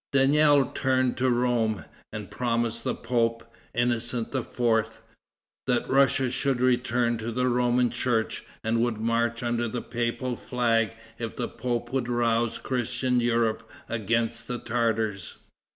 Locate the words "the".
2.83-2.95, 7.31-7.47, 9.67-9.83, 11.35-11.47, 14.47-14.57